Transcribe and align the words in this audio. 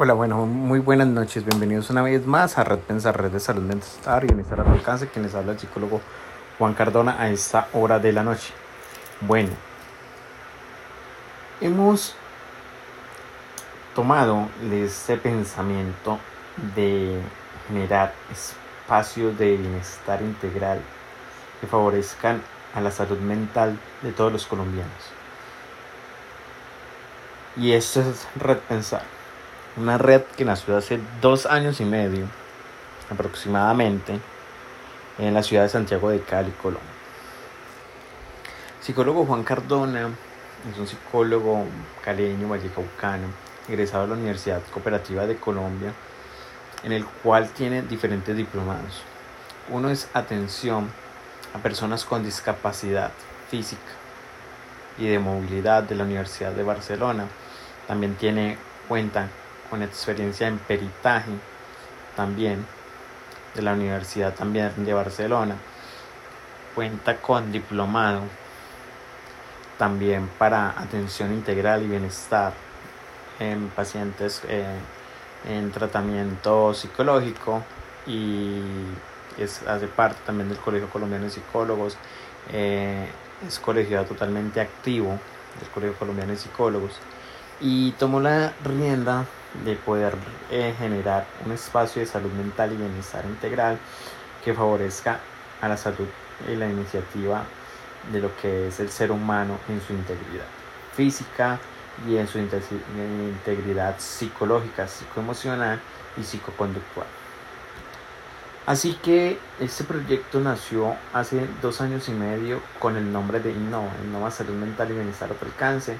Hola, 0.00 0.14
bueno, 0.14 0.46
muy 0.46 0.78
buenas 0.78 1.08
noches. 1.08 1.44
Bienvenidos 1.44 1.90
una 1.90 2.02
vez 2.02 2.24
más 2.24 2.56
a 2.56 2.62
Red 2.62 2.78
Pensar, 2.78 3.20
Red 3.20 3.32
de 3.32 3.40
Salud 3.40 3.62
Mental 3.62 4.22
y 4.22 4.26
Bienestar 4.28 4.60
al 4.60 4.68
Alcance, 4.68 5.08
quien 5.08 5.24
les 5.24 5.34
habla 5.34 5.50
el 5.50 5.58
psicólogo 5.58 6.00
Juan 6.56 6.74
Cardona 6.74 7.20
a 7.20 7.30
esta 7.30 7.66
hora 7.72 7.98
de 7.98 8.12
la 8.12 8.22
noche. 8.22 8.54
Bueno, 9.20 9.50
hemos 11.60 12.14
tomado 13.96 14.48
este 14.70 15.16
pensamiento 15.16 16.20
de 16.76 17.20
generar 17.66 18.14
espacios 18.30 19.36
de 19.36 19.56
bienestar 19.56 20.22
integral 20.22 20.80
que 21.60 21.66
favorezcan 21.66 22.40
a 22.72 22.80
la 22.80 22.92
salud 22.92 23.18
mental 23.18 23.76
de 24.02 24.12
todos 24.12 24.32
los 24.32 24.46
colombianos. 24.46 25.10
Y 27.56 27.72
esto 27.72 28.00
es 28.02 28.28
Red 28.36 28.58
Pensar 28.58 29.17
una 29.78 29.96
red 29.96 30.22
que 30.36 30.44
nació 30.44 30.76
hace 30.76 30.98
dos 31.20 31.46
años 31.46 31.80
y 31.80 31.84
medio 31.84 32.26
aproximadamente 33.10 34.18
en 35.18 35.34
la 35.34 35.42
ciudad 35.42 35.62
de 35.62 35.68
Santiago 35.68 36.10
de 36.10 36.20
Cali, 36.20 36.50
Colombia. 36.50 36.90
psicólogo 38.80 39.24
Juan 39.24 39.44
Cardona 39.44 40.08
es 40.70 40.78
un 40.78 40.86
psicólogo 40.86 41.64
caleño, 42.04 42.48
vallecaucano, 42.48 43.28
egresado 43.68 44.02
de 44.04 44.08
la 44.08 44.14
Universidad 44.14 44.62
Cooperativa 44.72 45.26
de 45.26 45.36
Colombia, 45.36 45.92
en 46.82 46.92
el 46.92 47.04
cual 47.04 47.48
tiene 47.50 47.82
diferentes 47.82 48.36
diplomados. 48.36 49.02
Uno 49.68 49.90
es 49.90 50.08
atención 50.12 50.90
a 51.54 51.58
personas 51.58 52.04
con 52.04 52.24
discapacidad 52.24 53.12
física 53.48 53.92
y 54.98 55.06
de 55.06 55.18
movilidad 55.18 55.84
de 55.84 55.94
la 55.94 56.04
Universidad 56.04 56.52
de 56.52 56.64
Barcelona. 56.64 57.26
También 57.86 58.16
tiene 58.16 58.58
cuenta 58.88 59.28
con 59.70 59.82
experiencia 59.82 60.48
en 60.48 60.58
peritaje 60.58 61.32
también 62.16 62.64
de 63.54 63.62
la 63.62 63.72
Universidad 63.72 64.34
también 64.34 64.72
de 64.84 64.92
Barcelona. 64.94 65.56
Cuenta 66.74 67.16
con 67.16 67.50
diplomado 67.50 68.22
también 69.78 70.28
para 70.38 70.70
atención 70.70 71.32
integral 71.32 71.82
y 71.82 71.88
bienestar 71.88 72.52
en 73.38 73.68
pacientes 73.68 74.42
eh, 74.48 74.64
en 75.48 75.70
tratamiento 75.70 76.74
psicológico 76.74 77.62
y 78.06 78.60
es, 79.38 79.62
hace 79.66 79.86
parte 79.86 80.18
también 80.26 80.48
del 80.48 80.58
Colegio 80.58 80.88
Colombiano 80.88 81.24
de 81.24 81.30
Psicólogos. 81.30 81.96
Eh, 82.52 83.08
es 83.46 83.58
colegiado 83.60 84.04
totalmente 84.04 84.60
activo 84.60 85.10
del 85.60 85.68
Colegio 85.72 85.96
Colombiano 85.96 86.32
de 86.32 86.38
Psicólogos 86.38 86.98
y 87.60 87.92
tomó 87.92 88.20
la 88.20 88.52
rienda 88.64 89.26
de 89.64 89.76
poder 89.76 90.14
eh, 90.50 90.74
generar 90.78 91.26
un 91.44 91.52
espacio 91.52 92.00
de 92.00 92.06
salud 92.06 92.30
mental 92.32 92.72
y 92.72 92.76
bienestar 92.76 93.24
integral 93.24 93.78
que 94.44 94.54
favorezca 94.54 95.20
a 95.60 95.68
la 95.68 95.76
salud 95.76 96.08
y 96.48 96.54
la 96.54 96.68
iniciativa 96.68 97.44
de 98.12 98.20
lo 98.20 98.36
que 98.36 98.68
es 98.68 98.80
el 98.80 98.90
ser 98.90 99.10
humano 99.10 99.58
en 99.68 99.80
su 99.80 99.92
integridad 99.92 100.46
física 100.94 101.58
y 102.06 102.16
en 102.16 102.28
su 102.28 102.38
integridad 102.38 103.98
psicológica, 103.98 104.86
psicoemocional 104.86 105.80
y 106.16 106.22
psicoconductual. 106.22 107.06
Así 108.66 108.98
que 109.02 109.38
este 109.60 109.84
proyecto 109.84 110.40
nació 110.40 110.94
hace 111.14 111.48
dos 111.62 111.80
años 111.80 112.06
y 112.08 112.12
medio 112.12 112.60
con 112.78 112.96
el 112.96 113.10
nombre 113.10 113.40
de 113.40 113.50
Innova, 113.50 113.90
Innova 114.04 114.30
Salud 114.30 114.54
Mental 114.54 114.90
y 114.90 114.94
Bienestar 114.94 115.30
al 115.30 115.48
Alcance. 115.48 115.96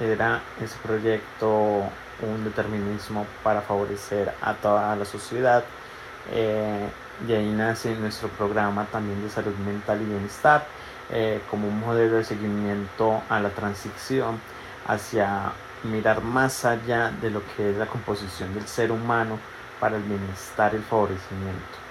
Era 0.00 0.42
ese 0.60 0.76
proyecto 0.82 1.84
un 2.22 2.44
determinismo 2.44 3.26
para 3.42 3.60
favorecer 3.60 4.32
a 4.40 4.54
toda 4.54 4.94
la 4.96 5.04
sociedad. 5.04 5.64
Eh, 6.32 6.88
y 7.28 7.32
ahí 7.32 7.50
nace 7.52 7.94
nuestro 7.94 8.28
programa 8.28 8.86
también 8.90 9.22
de 9.22 9.30
salud 9.30 9.54
mental 9.56 10.00
y 10.02 10.06
bienestar 10.06 10.66
eh, 11.10 11.40
como 11.50 11.68
un 11.68 11.78
modelo 11.80 12.16
de 12.16 12.24
seguimiento 12.24 13.22
a 13.28 13.40
la 13.40 13.50
transición 13.50 14.40
hacia 14.86 15.52
mirar 15.84 16.22
más 16.22 16.64
allá 16.64 17.10
de 17.10 17.30
lo 17.30 17.42
que 17.54 17.70
es 17.70 17.76
la 17.76 17.86
composición 17.86 18.54
del 18.54 18.66
ser 18.66 18.90
humano 18.90 19.38
para 19.78 19.96
el 19.96 20.02
bienestar 20.02 20.72
y 20.72 20.76
el 20.76 20.82
favorecimiento. 20.82 21.84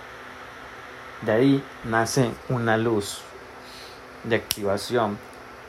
De 1.22 1.32
ahí 1.32 1.64
nace 1.86 2.32
una 2.50 2.76
luz 2.76 3.22
de 4.24 4.36
activación 4.36 5.18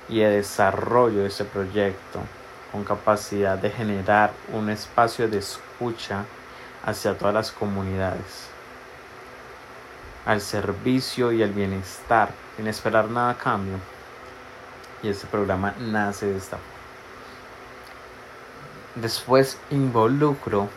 y 0.08 0.20
de 0.20 0.30
desarrollo 0.30 1.20
de 1.20 1.28
este 1.28 1.44
proyecto 1.44 2.20
con 2.72 2.84
capacidad 2.84 3.56
de 3.56 3.70
generar 3.70 4.32
un 4.52 4.68
espacio 4.68 5.28
de 5.28 5.38
escucha 5.38 6.24
hacia 6.84 7.16
todas 7.16 7.32
las 7.32 7.52
comunidades, 7.52 8.48
al 10.26 10.40
servicio 10.40 11.32
y 11.32 11.42
al 11.42 11.52
bienestar, 11.52 12.30
sin 12.56 12.66
esperar 12.66 13.08
nada 13.08 13.30
a 13.30 13.38
cambio. 13.38 13.76
Y 15.02 15.08
este 15.08 15.26
programa 15.26 15.74
nace 15.78 16.26
de 16.26 16.36
esta. 16.36 16.58
Después 18.96 19.58
involucro 19.70 20.68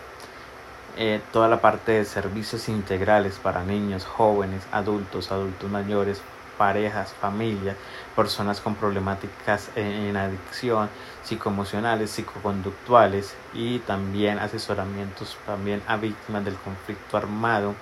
eh, 0.97 1.21
toda 1.31 1.47
la 1.47 1.61
parte 1.61 1.93
de 1.93 2.05
servicios 2.05 2.69
integrales 2.69 3.39
para 3.41 3.63
niños, 3.63 4.05
jóvenes, 4.05 4.63
adultos, 4.71 5.31
adultos 5.31 5.69
mayores, 5.69 6.21
parejas, 6.57 7.13
familias, 7.13 7.75
personas 8.15 8.59
con 8.61 8.75
problemáticas 8.75 9.69
en 9.75 10.15
adicción, 10.17 10.89
psicoemocionales, 11.23 12.11
psicoconductuales 12.11 13.35
y 13.53 13.79
también 13.79 14.39
asesoramientos 14.39 15.37
también 15.45 15.81
a 15.87 15.97
víctimas 15.97 16.43
del 16.45 16.55
conflicto 16.55 17.17
armado 17.17 17.75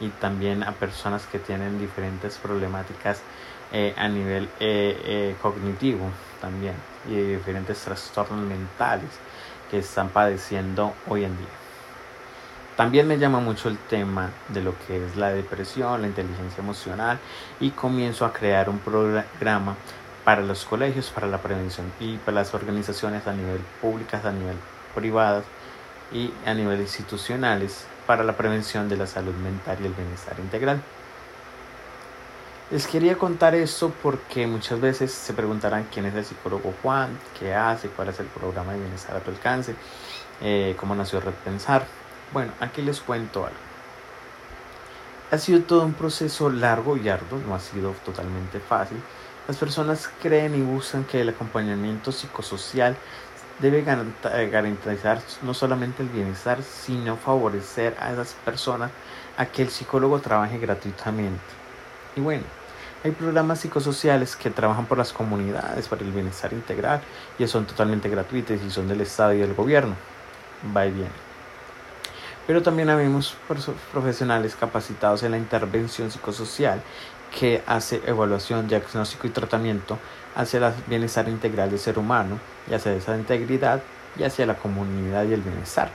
y 0.00 0.08
también 0.08 0.62
a 0.62 0.72
personas 0.72 1.26
que 1.26 1.38
tienen 1.38 1.78
diferentes 1.78 2.36
problemáticas 2.36 3.20
eh, 3.72 3.94
a 3.96 4.08
nivel 4.08 4.44
eh, 4.60 5.00
eh, 5.04 5.36
cognitivo 5.40 6.10
también 6.40 6.74
y 7.08 7.14
diferentes 7.14 7.78
trastornos 7.78 8.44
mentales 8.46 9.08
que 9.70 9.78
están 9.78 10.10
padeciendo 10.10 10.92
hoy 11.08 11.24
en 11.24 11.36
día. 11.38 11.61
También 12.76 13.06
me 13.06 13.18
llama 13.18 13.38
mucho 13.38 13.68
el 13.68 13.76
tema 13.76 14.30
de 14.48 14.62
lo 14.62 14.74
que 14.86 15.04
es 15.04 15.16
la 15.16 15.30
depresión, 15.30 16.00
la 16.00 16.08
inteligencia 16.08 16.62
emocional 16.62 17.18
y 17.60 17.70
comienzo 17.70 18.24
a 18.24 18.32
crear 18.32 18.70
un 18.70 18.78
programa 18.78 19.76
para 20.24 20.42
los 20.42 20.64
colegios, 20.64 21.10
para 21.10 21.26
la 21.26 21.38
prevención 21.38 21.92
y 22.00 22.16
para 22.16 22.36
las 22.36 22.54
organizaciones 22.54 23.26
a 23.26 23.34
nivel 23.34 23.60
públicas, 23.80 24.24
a 24.24 24.32
nivel 24.32 24.56
privadas 24.94 25.44
y 26.12 26.32
a 26.46 26.54
nivel 26.54 26.80
institucionales 26.80 27.86
para 28.06 28.24
la 28.24 28.36
prevención 28.36 28.88
de 28.88 28.96
la 28.96 29.06
salud 29.06 29.34
mental 29.34 29.78
y 29.82 29.86
el 29.86 29.92
bienestar 29.92 30.38
integral. 30.38 30.80
Les 32.70 32.86
quería 32.86 33.18
contar 33.18 33.54
esto 33.54 33.92
porque 34.02 34.46
muchas 34.46 34.80
veces 34.80 35.12
se 35.12 35.34
preguntarán 35.34 35.86
quién 35.92 36.06
es 36.06 36.14
el 36.14 36.24
psicólogo 36.24 36.72
Juan, 36.82 37.18
qué 37.38 37.54
hace, 37.54 37.88
cuál 37.88 38.08
es 38.08 38.18
el 38.18 38.26
programa 38.26 38.72
de 38.72 38.80
bienestar 38.80 39.14
a 39.14 39.20
tu 39.20 39.30
alcance, 39.30 39.74
eh, 40.40 40.74
cómo 40.78 40.94
nació 40.94 41.20
Red 41.20 41.34
Pensar. 41.44 41.84
Bueno, 42.32 42.52
aquí 42.60 42.80
les 42.80 43.00
cuento 43.00 43.44
algo. 43.44 43.58
Ha 45.30 45.38
sido 45.38 45.60
todo 45.60 45.84
un 45.84 45.92
proceso 45.92 46.48
largo 46.48 46.96
y 46.96 47.08
arduo, 47.08 47.38
no 47.46 47.54
ha 47.54 47.60
sido 47.60 47.92
totalmente 48.04 48.58
fácil. 48.58 48.98
Las 49.46 49.58
personas 49.58 50.08
creen 50.20 50.54
y 50.54 50.62
buscan 50.62 51.04
que 51.04 51.20
el 51.20 51.28
acompañamiento 51.28 52.10
psicosocial 52.10 52.96
debe 53.58 53.80
eh, 53.80 54.48
garantizar 54.50 55.20
no 55.42 55.52
solamente 55.52 56.02
el 56.02 56.08
bienestar, 56.08 56.62
sino 56.62 57.16
favorecer 57.16 57.96
a 58.00 58.12
esas 58.12 58.32
personas 58.44 58.90
a 59.36 59.46
que 59.46 59.62
el 59.62 59.68
psicólogo 59.68 60.18
trabaje 60.20 60.58
gratuitamente. 60.58 61.40
Y 62.16 62.20
bueno, 62.20 62.44
hay 63.04 63.10
programas 63.10 63.60
psicosociales 63.60 64.36
que 64.36 64.48
trabajan 64.48 64.86
por 64.86 64.96
las 64.96 65.12
comunidades, 65.12 65.86
para 65.88 66.02
el 66.02 66.12
bienestar 66.12 66.52
integral, 66.52 67.02
y 67.38 67.46
son 67.46 67.66
totalmente 67.66 68.08
gratuitos 68.08 68.58
y 68.62 68.70
son 68.70 68.88
del 68.88 69.02
Estado 69.02 69.34
y 69.34 69.38
del 69.38 69.54
gobierno. 69.54 69.96
Va 70.74 70.86
y 70.86 70.92
viene 70.92 71.31
pero 72.46 72.62
también 72.62 72.90
habemos 72.90 73.36
profesionales 73.92 74.56
capacitados 74.56 75.22
en 75.22 75.32
la 75.32 75.38
intervención 75.38 76.10
psicosocial 76.10 76.82
que 77.38 77.62
hace 77.66 78.02
evaluación, 78.06 78.68
diagnóstico 78.68 79.26
y 79.26 79.30
tratamiento 79.30 79.98
hacia 80.34 80.66
el 80.66 80.74
bienestar 80.86 81.28
integral 81.28 81.70
del 81.70 81.78
ser 81.78 81.98
humano 81.98 82.38
y 82.68 82.74
hacia 82.74 82.92
esa 82.92 83.16
integridad 83.16 83.82
y 84.18 84.24
hacia 84.24 84.46
la 84.46 84.54
comunidad 84.54 85.24
y 85.24 85.32
el 85.32 85.40
bienestar. 85.40 85.90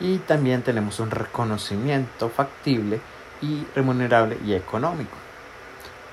Y 0.00 0.18
también 0.18 0.62
tenemos 0.62 0.98
un 1.00 1.10
reconocimiento 1.10 2.28
factible 2.30 3.00
y 3.42 3.64
remunerable 3.74 4.38
y 4.44 4.54
económico 4.54 5.16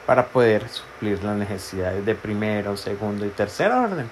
para 0.05 0.27
poder 0.27 0.67
suplir 0.69 1.23
las 1.23 1.35
necesidades 1.35 2.05
de 2.05 2.15
primero, 2.15 2.77
segundo 2.77 3.25
y 3.25 3.29
tercer 3.29 3.71
orden 3.71 4.09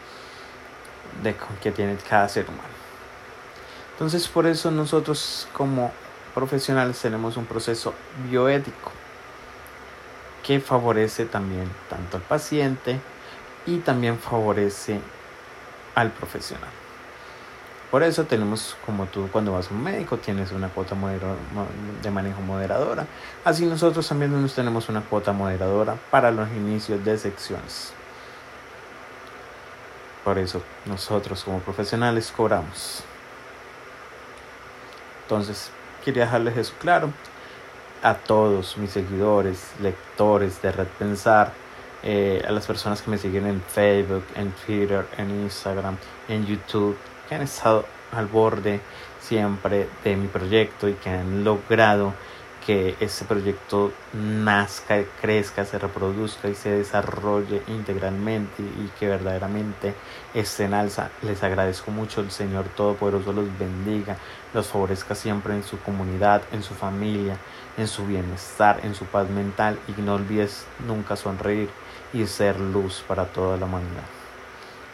de 1.23 1.35
que 1.61 1.71
tiene 1.71 1.95
cada 2.09 2.27
ser 2.27 2.45
humano. 2.49 2.84
Entonces 3.95 4.27
por 4.27 4.45
eso 4.45 4.71
nosotros 4.71 5.47
como 5.53 5.89
profesionales 6.33 6.99
tenemos 6.99 7.37
un 7.37 7.45
proceso 7.45 7.93
bioético 8.29 8.91
que 10.45 10.59
favorece 10.59 11.25
también 11.25 11.71
tanto 11.89 12.17
al 12.17 12.23
paciente 12.23 12.99
y 13.65 13.77
también 13.77 14.19
favorece 14.19 14.99
al 15.95 16.11
profesional. 16.11 16.69
Por 17.89 18.03
eso 18.03 18.25
tenemos, 18.25 18.75
como 18.85 19.05
tú 19.05 19.29
cuando 19.31 19.53
vas 19.53 19.71
a 19.71 19.73
un 19.73 19.81
médico, 19.81 20.17
tienes 20.17 20.51
una 20.51 20.67
cuota 20.67 20.97
de 22.03 22.11
manejo 22.11 22.41
moderadora. 22.41 23.07
Así 23.45 23.65
nosotros 23.65 24.05
también 24.05 24.47
tenemos 24.49 24.89
una 24.89 24.99
cuota 24.99 25.31
moderadora 25.31 25.95
para 26.11 26.31
los 26.31 26.49
inicios 26.49 27.05
de 27.05 27.17
secciones. 27.17 27.93
Por 30.25 30.37
eso 30.37 30.61
nosotros 30.85 31.45
como 31.45 31.59
profesionales 31.59 32.33
cobramos. 32.35 33.05
Entonces, 35.25 35.71
quería 36.03 36.25
dejarles 36.25 36.57
eso 36.57 36.73
claro. 36.79 37.11
A 38.03 38.13
todos 38.13 38.77
mis 38.77 38.91
seguidores, 38.91 39.73
lectores 39.81 40.61
de 40.61 40.71
Red 40.71 40.87
Pensar, 40.99 41.53
eh, 42.03 42.43
a 42.47 42.51
las 42.51 42.67
personas 42.67 43.01
que 43.01 43.09
me 43.09 43.17
siguen 43.17 43.47
en 43.47 43.61
Facebook, 43.61 44.23
en 44.35 44.51
Twitter, 44.51 45.07
en 45.17 45.31
Instagram, 45.31 45.97
en 46.27 46.45
YouTube, 46.45 46.95
que 47.27 47.33
han 47.33 47.41
estado 47.41 47.85
al 48.11 48.27
borde 48.27 48.79
siempre 49.19 49.89
de 50.03 50.15
mi 50.15 50.27
proyecto 50.27 50.87
y 50.87 50.93
que 50.93 51.09
han 51.09 51.43
logrado 51.43 52.13
que 52.65 52.95
ese 52.99 53.25
proyecto 53.25 53.91
nazca, 54.13 55.03
crezca, 55.21 55.65
se 55.65 55.77
reproduzca 55.77 56.49
y 56.49 56.55
se 56.55 56.71
desarrolle 56.71 57.61
integralmente 57.67 58.63
y 58.63 58.89
que 58.99 59.07
verdaderamente 59.07 59.93
esté 60.33 60.63
en 60.65 60.73
alza. 60.73 61.11
Les 61.21 61.43
agradezco 61.43 61.91
mucho, 61.91 62.21
el 62.21 62.31
Señor 62.31 62.65
Todopoderoso 62.75 63.33
los 63.33 63.45
bendiga, 63.59 64.17
los 64.53 64.67
favorezca 64.67 65.13
siempre 65.13 65.53
en 65.53 65.63
su 65.63 65.79
comunidad, 65.79 66.41
en 66.51 66.63
su 66.63 66.73
familia, 66.73 67.37
en 67.77 67.87
su 67.87 68.05
bienestar, 68.07 68.79
en 68.83 68.95
su 68.95 69.05
paz 69.05 69.29
mental 69.29 69.77
y 69.87 70.01
no 70.01 70.15
olvides 70.15 70.65
nunca 70.87 71.15
sonreír 71.15 71.69
y 72.13 72.25
ser 72.25 72.59
luz 72.59 73.03
para 73.07 73.25
toda 73.25 73.57
la 73.57 73.65
humanidad. 73.65 74.05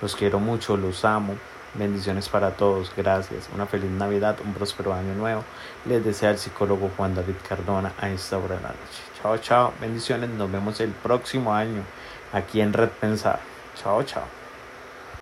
Los 0.01 0.15
quiero 0.15 0.39
mucho, 0.39 0.75
los 0.75 1.05
amo. 1.05 1.35
Bendiciones 1.73 2.27
para 2.27 2.51
todos, 2.51 2.91
gracias. 2.97 3.47
Una 3.55 3.65
feliz 3.65 3.89
Navidad, 3.89 4.37
un 4.43 4.53
próspero 4.53 4.93
año 4.93 5.15
nuevo. 5.15 5.43
Les 5.85 6.03
desea 6.03 6.31
el 6.31 6.37
psicólogo 6.37 6.91
Juan 6.97 7.15
David 7.15 7.35
Cardona 7.47 7.93
a 7.97 8.09
esta 8.09 8.37
hora 8.37 8.57
de 8.57 8.61
la 8.61 8.69
noche. 8.69 9.01
Chao, 9.21 9.37
chao. 9.37 9.73
Bendiciones. 9.79 10.29
Nos 10.31 10.51
vemos 10.51 10.79
el 10.81 10.91
próximo 10.91 11.53
año 11.53 11.83
aquí 12.33 12.59
en 12.59 12.73
Red 12.73 12.89
Pensar. 12.89 13.39
Chao, 13.81 14.03
chao. 14.03 14.40